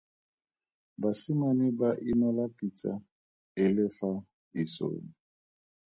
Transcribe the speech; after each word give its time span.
Basimane 1.01 1.65
ba 1.79 1.89
inola 2.11 2.43
pitsa 2.57 2.91
e 3.63 3.65
le 3.75 3.85
fa 3.97 4.11
isong. 4.63 5.05